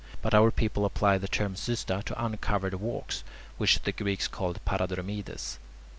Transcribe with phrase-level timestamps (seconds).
[0.23, 3.23] But our people apply the term "xysta" to uncovered walks,
[3.59, 5.59] which the Greeks call [Greek: paradromides].